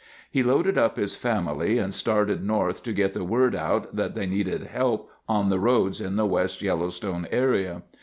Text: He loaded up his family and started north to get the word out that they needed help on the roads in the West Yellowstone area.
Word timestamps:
He 0.31 0.41
loaded 0.41 0.79
up 0.79 0.97
his 0.97 1.15
family 1.15 1.77
and 1.77 1.93
started 1.93 2.43
north 2.43 2.81
to 2.81 2.91
get 2.91 3.13
the 3.13 3.23
word 3.23 3.55
out 3.55 3.95
that 3.95 4.15
they 4.15 4.25
needed 4.25 4.63
help 4.63 5.11
on 5.29 5.49
the 5.49 5.59
roads 5.59 6.01
in 6.01 6.15
the 6.15 6.25
West 6.25 6.63
Yellowstone 6.63 7.27
area. 7.29 7.83